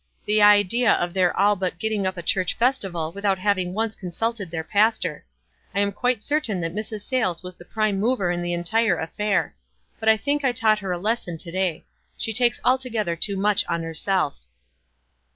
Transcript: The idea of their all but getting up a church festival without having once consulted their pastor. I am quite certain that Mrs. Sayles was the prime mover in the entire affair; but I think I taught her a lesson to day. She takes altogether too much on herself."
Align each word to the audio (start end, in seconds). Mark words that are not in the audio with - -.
The 0.25 0.41
idea 0.41 0.93
of 0.93 1.13
their 1.13 1.37
all 1.37 1.55
but 1.55 1.77
getting 1.77 2.07
up 2.07 2.17
a 2.17 2.23
church 2.23 2.55
festival 2.55 3.11
without 3.11 3.37
having 3.37 3.75
once 3.75 3.95
consulted 3.95 4.49
their 4.49 4.63
pastor. 4.63 5.25
I 5.75 5.79
am 5.81 5.91
quite 5.91 6.23
certain 6.23 6.59
that 6.61 6.73
Mrs. 6.73 7.01
Sayles 7.01 7.43
was 7.43 7.55
the 7.57 7.65
prime 7.65 7.99
mover 7.99 8.31
in 8.31 8.41
the 8.41 8.51
entire 8.51 8.97
affair; 8.97 9.53
but 9.99 10.09
I 10.09 10.17
think 10.17 10.43
I 10.43 10.53
taught 10.53 10.79
her 10.79 10.91
a 10.91 10.97
lesson 10.97 11.37
to 11.37 11.51
day. 11.51 11.85
She 12.17 12.33
takes 12.33 12.59
altogether 12.65 13.15
too 13.15 13.37
much 13.37 13.63
on 13.67 13.83
herself." 13.83 14.39